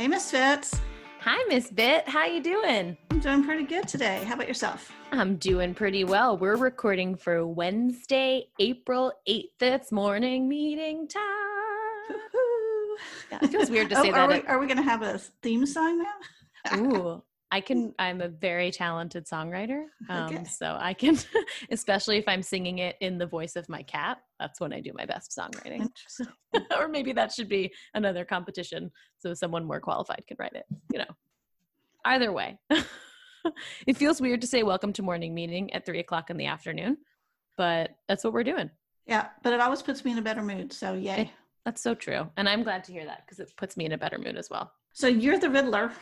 [0.00, 0.80] Hey, Miss Fitz.
[1.20, 2.08] Hi, Miss Bit.
[2.08, 2.96] How you doing?
[3.10, 4.24] I'm doing pretty good today.
[4.24, 4.90] How about yourself?
[5.12, 6.38] I'm doing pretty well.
[6.38, 9.60] We're recording for Wednesday, April 8th.
[9.60, 11.22] It's morning meeting time.
[13.30, 14.42] Yeah, it feels weird to Oh, say are that.
[14.42, 16.76] We, are we going to have a theme song now?
[16.78, 17.22] Ooh,
[17.52, 17.94] I can.
[17.98, 20.44] I'm a very talented songwriter, um, Okay.
[20.44, 21.18] so I can,
[21.70, 24.18] especially if I'm singing it in the voice of my cat.
[24.38, 25.88] That's when I do my best songwriting.
[26.76, 30.64] Or maybe that should be another competition, so someone more qualified can write it.
[30.92, 31.10] You know,
[32.04, 32.58] either way,
[33.86, 36.96] it feels weird to say "Welcome to morning meeting" at three o'clock in the afternoon,
[37.56, 38.68] but that's what we're doing.
[39.06, 40.72] Yeah, but it always puts me in a better mood.
[40.72, 41.22] So, yay.
[41.22, 41.28] It-
[41.64, 43.98] That's so true, and I'm glad to hear that because it puts me in a
[43.98, 44.72] better mood as well.
[44.92, 45.92] So, you're the Riddler.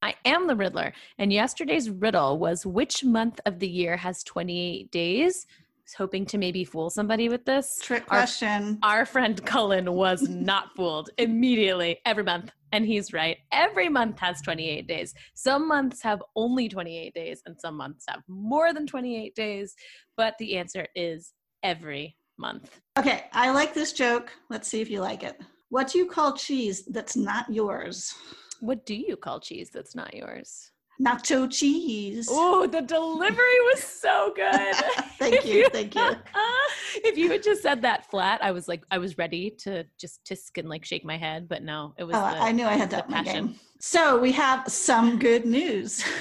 [0.00, 4.90] I am the Riddler, and yesterday's riddle was which month of the year has 28
[4.92, 5.46] days?
[5.48, 5.52] I
[5.84, 7.80] was hoping to maybe fool somebody with this.
[7.82, 8.78] Trick Our- question.
[8.82, 13.38] Our friend Cullen was not fooled immediately every month, and he's right.
[13.50, 15.14] Every month has 28 days.
[15.34, 19.74] Some months have only 28 days, and some months have more than 28 days,
[20.16, 21.32] but the answer is
[21.64, 22.80] every month.
[22.96, 24.30] Okay, I like this joke.
[24.48, 25.40] Let's see if you like it.
[25.70, 28.14] What do you call cheese that's not yours?
[28.60, 30.70] What do you call cheese that's not yours?
[31.00, 32.26] Nacho cheese.
[32.28, 34.74] Oh, the delivery was so good.
[35.18, 35.68] thank If you.
[35.68, 36.10] Thank you.
[37.04, 40.24] if you had just said that flat, I was like, I was ready to just
[40.24, 42.16] tisk and like shake my head, but no, it was.
[42.16, 43.46] Oh, the, I knew I had that passion.
[43.46, 43.54] game.
[43.78, 46.02] So, we have some good news.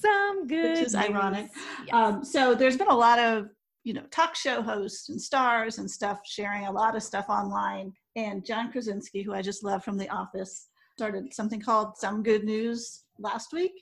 [0.00, 1.42] Some good, is ironic.
[1.44, 1.50] news.
[1.86, 1.94] Yes.
[1.94, 3.50] Um, so there's been a lot of
[3.84, 7.92] you know talk show hosts and stars and stuff sharing a lot of stuff online.
[8.16, 10.66] And John Krasinski, who I just love from The Office,
[11.02, 13.72] started something called Some Good News last week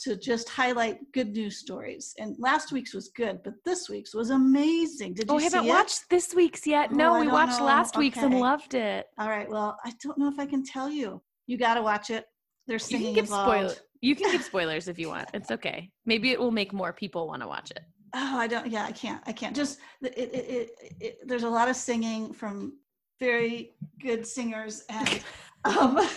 [0.00, 2.12] to just highlight good news stories.
[2.18, 5.14] And last week's was good, but this week's was amazing.
[5.14, 5.72] Did oh, you oh, I see haven't it?
[5.72, 6.88] watched this week's yet.
[6.90, 7.66] Oh, no, I we watched know.
[7.66, 9.06] last week's and loved it.
[9.16, 9.48] All right.
[9.48, 11.22] Well, I don't know if I can tell you.
[11.46, 12.24] You got to watch it.
[12.66, 13.72] There's You singing can give spoil.
[14.00, 15.28] You can give spoilers if you want.
[15.34, 15.88] It's okay.
[16.04, 17.84] Maybe it will make more people want to watch it.
[18.12, 18.66] Oh, I don't.
[18.66, 19.22] Yeah, I can't.
[19.24, 19.54] I can't.
[19.54, 20.70] Just it, it, it,
[21.00, 22.72] it, there's a lot of singing from
[23.20, 25.22] very good singers, and
[25.64, 25.96] um,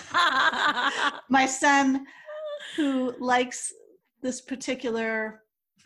[1.30, 2.06] my son,
[2.76, 3.74] who likes
[4.22, 5.44] this particular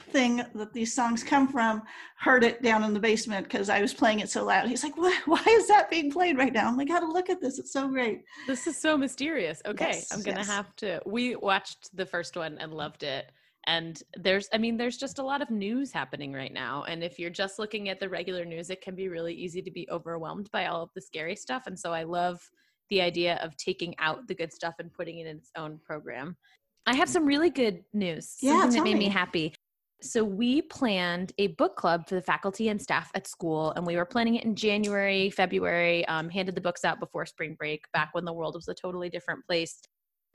[0.09, 1.81] thing that these songs come from,
[2.17, 4.67] heard it down in the basement because I was playing it so loud.
[4.67, 5.17] He's like, "Why?
[5.25, 7.59] Why is that being played right now?" I'm like, "Gotta look at this.
[7.59, 9.61] It's so great." This is so mysterious.
[9.65, 10.47] Okay, Yes, I'm gonna yes.
[10.47, 11.01] have to.
[11.05, 13.31] We watched the first one and loved it.
[13.67, 16.83] And there's, I mean, there's just a lot of news happening right now.
[16.83, 19.71] And if you're just looking at the regular news, it can be really easy to
[19.71, 21.63] be overwhelmed by all of the scary stuff.
[21.67, 22.41] And so I love
[22.89, 26.35] the idea of taking out the good stuff and putting it in its own program.
[26.85, 28.35] I have some really good news.
[28.41, 29.09] Yeah, something that made me me.
[29.09, 29.55] happy.
[30.01, 33.95] So we planned a book club for the faculty and staff at school, and we
[33.95, 36.05] were planning it in January, February.
[36.07, 39.09] Um, handed the books out before spring break, back when the world was a totally
[39.09, 39.79] different place.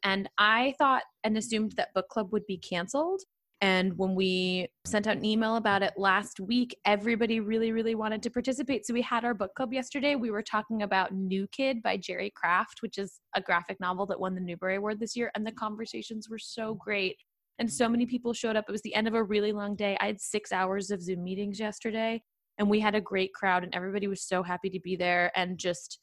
[0.05, 3.23] And I thought and assumed that book club would be canceled.
[3.61, 8.23] And when we sent out an email about it last week, everybody really, really wanted
[8.23, 8.87] to participate.
[8.87, 10.15] So we had our book club yesterday.
[10.15, 14.21] We were talking about New Kid by Jerry Craft, which is a graphic novel that
[14.21, 15.33] won the Newbery Award this year.
[15.35, 17.17] And the conversations were so great.
[17.59, 18.67] And so many people showed up.
[18.69, 19.97] It was the end of a really long day.
[20.01, 22.23] I had six hours of Zoom meetings yesterday,
[22.59, 25.33] and we had a great crowd, and everybody was so happy to be there.
[25.35, 25.99] And just,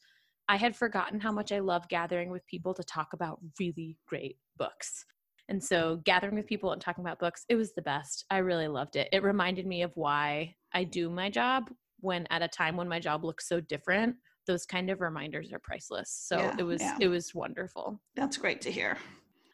[0.48, 4.38] I had forgotten how much I love gathering with people to talk about really great
[4.56, 5.04] books.
[5.48, 8.24] And so, gathering with people and talking about books, it was the best.
[8.30, 9.08] I really loved it.
[9.12, 11.70] It reminded me of why I do my job
[12.00, 14.16] when at a time when my job looks so different.
[14.46, 16.10] Those kind of reminders are priceless.
[16.10, 16.96] So Yeah, it was yeah.
[17.00, 18.00] it was wonderful.
[18.14, 18.98] That's great to hear.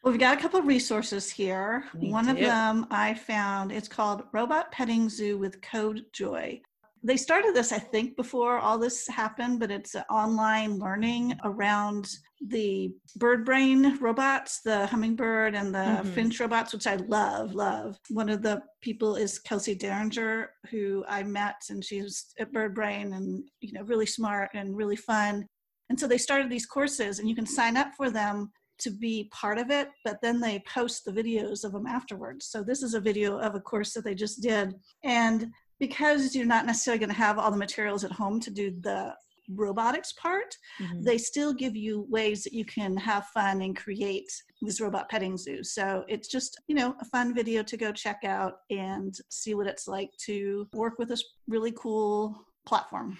[0.02, 1.84] Well, we've got a couple of resources here.
[1.94, 6.60] We One of them I found, it's called Robot Petting Zoo with Code Joy.
[7.04, 12.08] They started this, I think, before all this happened, but it's online learning around
[12.46, 16.14] the bird brain robots, the hummingbird and the Mhm.
[16.14, 17.98] finch robots, which I love, love.
[18.10, 23.12] One of the people is Kelsey Derringer, who I met, and she's at Bird Brain
[23.14, 25.46] and, you know, really smart and really fun.
[25.88, 29.28] And so they started these courses, and you can sign up for them to be
[29.32, 32.46] part of it, but then they post the videos of them afterwards.
[32.46, 34.74] So this is a video of a course that they just did.
[35.04, 35.52] And
[35.82, 39.12] because you're not necessarily going to have all the materials at home to do the
[39.48, 41.02] robotics part, Mhm.
[41.02, 44.30] they still give you ways that you can have fun and create
[44.60, 45.64] this robot petting zoo.
[45.64, 49.66] So it's just, you know, a fun video to go check out and see what
[49.66, 53.18] it's like to work with this really cool platform.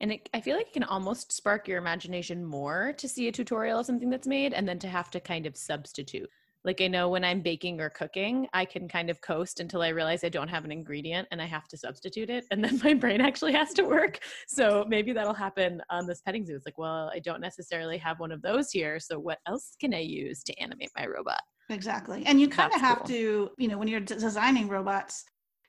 [0.00, 3.32] And it, I feel like it can almost spark your imagination more to see a
[3.32, 6.28] tutorial of something that's made and then to have to kind of substitute.
[6.64, 9.88] Like I know when I'm baking or cooking, I can kind of coast until I
[9.88, 12.46] realize I don't have an ingredient and I have to substitute it.
[12.50, 14.20] And then my brain actually has to work.
[14.48, 16.56] So maybe that'll happen on this petting zoo.
[16.56, 18.98] It's like, well, I don't necessarily have one of those here.
[18.98, 21.40] So what else can I use to animate my robot?
[21.70, 22.22] Exactly.
[22.26, 23.06] And you kind of have cool.
[23.08, 25.24] to, you know, when you're d- designing robots,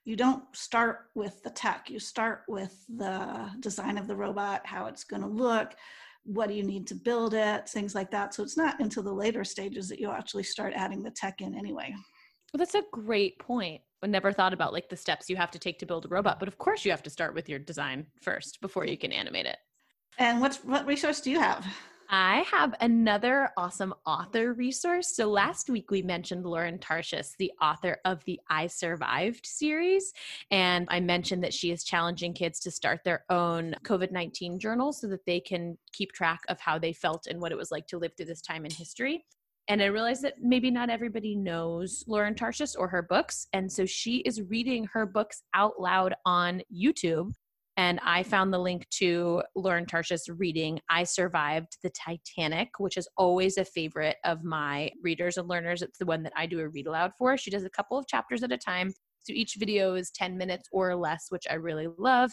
[0.06, 1.90] you don't start with the tech.
[1.90, 5.74] You start with the design of the robot, how it's going to look,
[6.26, 8.34] what do you need to build it, things like that.
[8.34, 11.56] So it's not until the later stages that you actually start adding the tech in
[11.56, 11.94] anyway.
[12.54, 13.82] Well, that's a great point.
[14.02, 16.40] I never thought about like the steps you have to take to build a robot,
[16.40, 19.46] but of course you have to start with your design first before you can animate
[19.46, 19.58] it.
[20.18, 21.66] And what's what resource do you have?
[22.10, 25.16] I have another awesome author resource.
[25.16, 30.14] So last week we mentioned Lauren Tarshis, the author of the I Survived series.
[30.52, 34.94] And I mentioned that she is challenging kids to start their own COVID 19 journal
[34.94, 37.88] so that they can keep track of how they felt and what it was like
[37.88, 39.26] to live through this time in history.
[39.68, 43.48] And I realized that maybe not everybody knows Lauren Tarshis or her books.
[43.52, 47.32] And so she is reading her books out loud on YouTube.
[47.78, 53.08] And I found the link to Lauren Tarshis reading I Survived the Titanic, which is
[53.18, 55.82] always a favorite of my readers and learners.
[55.82, 57.38] It's the one that I do a read aloud for.
[57.38, 58.94] She does a couple of chapters at a time.
[59.24, 62.32] So each video is 10 minutes or less, which I really love.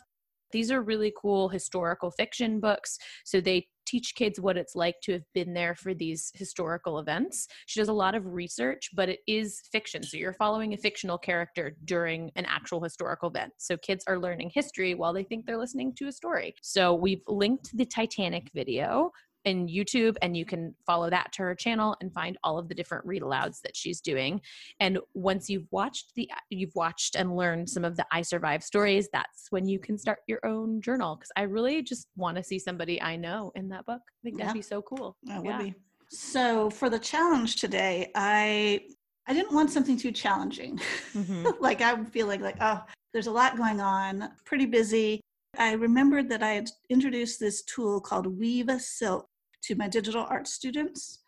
[0.52, 2.98] These are really cool historical fiction books.
[3.24, 7.48] So they teach kids what it's like to have been there for these historical events.
[7.66, 10.02] She does a lot of research, but it is fiction.
[10.02, 13.52] So you're following a fictional character during an actual historical event.
[13.58, 16.54] So kids are learning history while they think they're listening to a story.
[16.62, 19.10] So we've linked the Titanic video
[19.44, 22.74] in YouTube and you can follow that to her channel and find all of the
[22.74, 24.40] different read alouds that she's doing.
[24.80, 29.08] And once you've watched the you've watched and learned some of the I Survive stories,
[29.12, 32.58] that's when you can start your own journal cuz I really just want to see
[32.58, 34.00] somebody I know in that book.
[34.06, 35.16] I think that'd be so cool.
[35.24, 35.58] That Yeah.
[35.58, 35.74] would be.
[36.08, 38.86] So for the challenge today, I
[39.26, 40.78] I didn't want something too challenging.
[41.14, 41.54] Mhm.
[41.60, 45.20] like I'm feeling like, oh, there's a lot going on, pretty busy.
[45.58, 49.26] I remembered that I had introduced this tool called Weave a Silk
[49.64, 51.20] to my digital art students,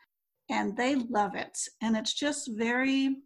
[0.50, 1.56] and they love it.
[1.82, 3.16] And it's just very,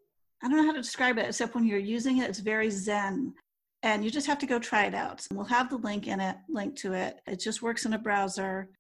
[0.43, 3.35] I don't know how to describe it, except when you're using it, it's very zen.
[3.83, 5.27] And you just have to go try it out.
[5.33, 7.21] We'll have the link in it, link to it.
[7.27, 8.71] It just works in a browser.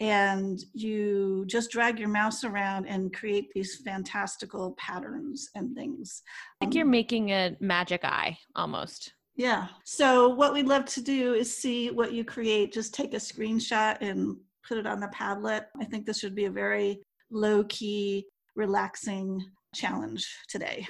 [0.00, 6.22] And you just drag your mouse around and create these fantastical patterns and things.
[6.60, 9.12] I think Um, you're making a magic eye almost.
[9.36, 9.68] yeah.
[9.84, 12.72] So what we'd love to do is see what you create.
[12.72, 14.36] Just take a screenshot and
[14.70, 15.64] put it on the Padlet.
[15.80, 17.00] I think this should be a very
[17.32, 19.44] low key, relaxing
[19.74, 20.86] challenge today.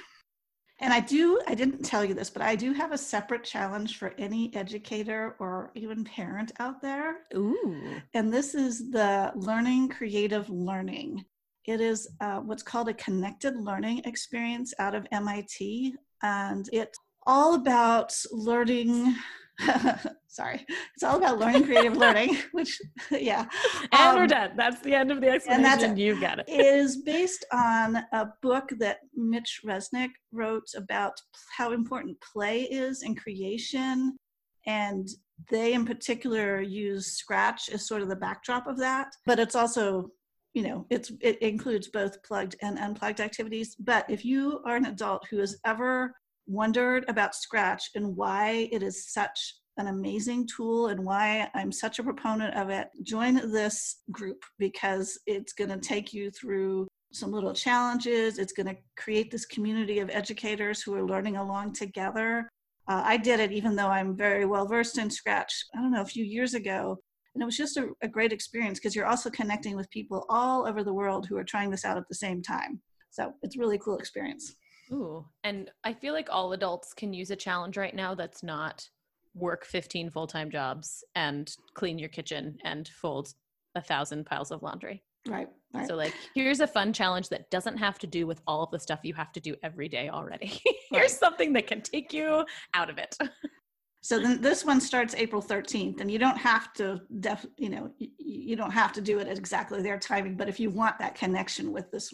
[0.81, 3.97] And I do, I didn't tell you this, but I do have a separate challenge
[3.97, 7.21] for any educator or even parent out there.
[7.35, 8.01] Ooh.
[8.13, 11.25] And this is the Learning Creative Learning.
[11.65, 15.95] It is uh, what's called a connected learning experience out of MIT.
[16.21, 19.15] And it's all about learning.
[20.27, 20.65] Sorry,
[20.95, 22.79] it's all about learning creative learning, which,
[23.11, 23.47] yeah,
[23.91, 24.51] And we're Um, done.
[24.55, 25.63] That's the end of the explanation.
[25.63, 25.97] that's it.
[25.97, 26.45] You've got it.
[26.47, 31.13] is based on a book that Mitch Resnick wrote about
[31.57, 34.17] how important play is in creation.
[34.67, 35.07] And
[35.49, 39.07] they, in particular, use Scratch as sort of the backdrop of that.
[39.25, 40.11] But it's also,
[40.53, 43.75] you know, it's it includes both plugged and unplugged activities.
[43.79, 46.13] But if you are an adult who has ever
[46.51, 51.99] wondered about Scratch and why it is such an amazing tool and why I'm such
[51.99, 57.31] a proponent of it, join this group because it's going to take you through some
[57.31, 58.37] little challenges.
[58.37, 62.49] It's going to create this community of educators who are learning along together.
[62.87, 66.01] Uh, I did it even though I'm very well versed in Scratch, I don't know,
[66.01, 66.97] a few years ago.
[67.33, 70.67] And it was just a, a great experience because you're also connecting with people all
[70.67, 72.81] over the world who are trying this out at the same time.
[73.09, 74.55] So it's really cool experience.
[74.93, 75.25] Ooh.
[75.43, 78.87] And I feel like all adults can use a challenge right now that's not
[79.33, 83.33] work 15 full time jobs and clean your kitchen and fold
[83.75, 85.03] a thousand piles of laundry.
[85.27, 85.47] Right.
[85.73, 85.87] right.
[85.87, 88.79] So, like, here's a fun challenge that doesn't have to do with all of the
[88.79, 90.59] stuff you have to do every day already.
[90.91, 91.03] Right.
[91.03, 93.17] here's something that can take you out of it.
[94.03, 97.91] So then this one starts April 13th, and you don't have to, def, you know,
[97.99, 100.35] you, you don't have to do it at exactly their timing.
[100.35, 102.11] But if you want that connection with this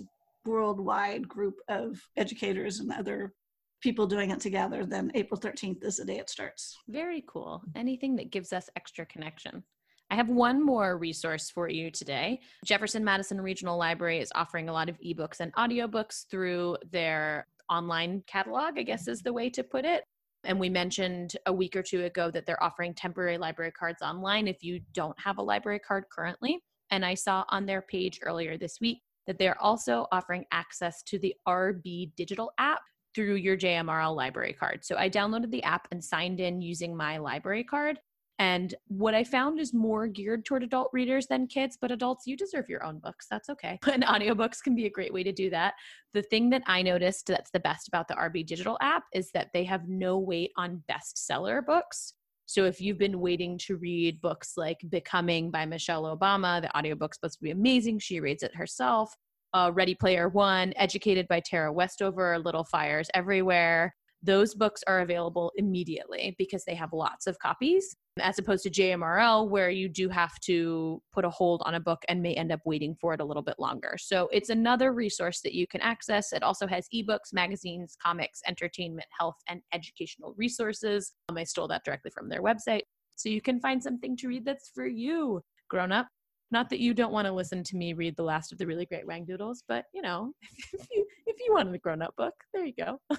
[0.47, 3.33] worldwide group of educators and other
[3.81, 6.75] people doing it together, then April 13th is the day it starts.
[6.87, 7.61] Very cool.
[7.75, 9.63] Anything that gives us extra connection.
[10.09, 12.39] I have one more resource for you today.
[12.65, 18.23] Jefferson Madison Regional Library is offering a lot of ebooks and audiobooks through their online
[18.25, 20.05] catalog, I guess is the way to put it.
[20.45, 24.47] And we mentioned a week or two ago that they're offering temporary library cards online
[24.47, 26.59] if you don't have a library card currently.
[26.89, 31.19] And I saw on their page earlier this week that they're also offering access to
[31.19, 32.81] the RB digital app
[33.13, 34.85] through your JMRL library card.
[34.85, 37.99] So I downloaded the app and signed in using my library card.
[38.39, 42.37] And what I found is more geared toward adult readers than kids, but adults, you
[42.37, 43.25] deserve your own books.
[43.29, 43.79] That's okay.
[43.91, 45.73] And audiobooks can be a great way to do that.
[46.13, 49.49] The thing that I noticed that's the best about the RB Digital app is that
[49.53, 52.13] they have no wait on bestseller books.
[52.47, 57.17] So if you've been waiting to read books like Becoming by Michelle Obama, the audiobook's
[57.17, 57.99] supposed to be amazing.
[57.99, 59.13] She reads it herself.
[59.53, 63.93] Uh, Ready Player One, Educated by Tara Westover, Little Fires Everywhere.
[64.27, 69.49] Those books are available immediately because they have lots of copies as opposed to JMRL,
[69.49, 72.59] where you do have to put a hold on a book and may end up
[72.65, 73.95] waiting for it a little bit longer.
[73.97, 76.33] So it's another resource that you can access.
[76.33, 81.13] It also has ebooks, magazines, comics, entertainment, health, and educational resources.
[81.29, 82.81] Um, I stole that directly from their website.
[83.15, 86.09] So you can find something to read that's for you, grown up.
[86.51, 88.87] Not that you don't want to listen to me read the last of the really
[88.87, 90.33] great Whangdoodles, but you know,
[90.73, 92.99] if you if you wanted a grown up book, there you go.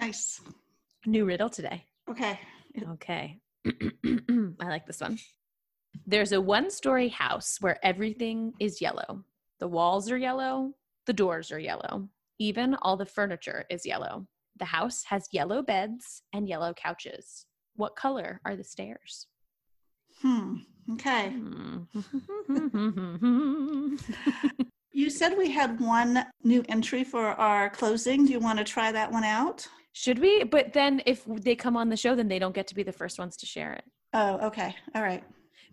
[0.00, 0.40] Nice.
[1.06, 1.84] New riddle today.
[2.08, 2.38] Okay.
[2.92, 3.38] Okay.
[3.66, 3.70] I
[4.60, 5.18] like this one.
[6.06, 9.24] There's a one story house where everything is yellow.
[9.58, 10.72] The walls are yellow,
[11.06, 14.26] the doors are yellow, even all the furniture is yellow.
[14.58, 17.46] The house has yellow beds and yellow couches.
[17.74, 19.26] What color are the stairs?
[20.22, 20.56] Hmm.
[20.92, 21.34] Okay.
[24.98, 28.26] You said we had one new entry for our closing.
[28.26, 29.64] Do you want to try that one out?
[29.92, 30.42] Should we?
[30.42, 32.90] But then if they come on the show, then they don't get to be the
[32.90, 33.84] first ones to share it.
[34.12, 34.74] Oh, okay.
[34.96, 35.22] All right.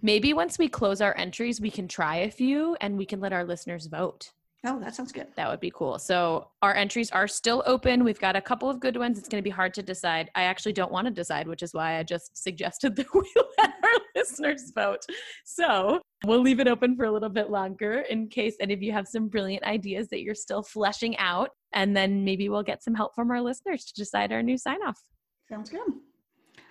[0.03, 3.33] Maybe once we close our entries, we can try a few and we can let
[3.33, 4.31] our listeners vote.
[4.67, 5.27] Oh, that sounds good.
[5.35, 5.99] That would be cool.
[5.99, 8.03] So our entries are still open.
[8.03, 9.19] We've got a couple of good ones.
[9.19, 10.31] It's going to be hard to decide.
[10.33, 13.73] I actually don't want to decide, which is why I just suggested that we let
[13.83, 15.05] our listeners vote.
[15.43, 18.91] So we'll leave it open for a little bit longer in case any of you
[18.91, 21.51] have some brilliant ideas that you're still fleshing out.
[21.73, 24.81] And then maybe we'll get some help from our listeners to decide our new sign
[24.87, 24.99] off.
[25.47, 25.81] Sounds good.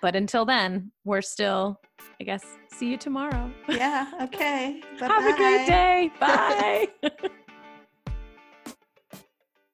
[0.02, 1.80] But until then, we're still,
[2.20, 3.50] I guess, see you tomorrow.
[3.68, 4.10] Yeah.
[4.22, 4.82] Okay.
[4.98, 6.10] Have a great day.
[6.18, 6.88] Bye.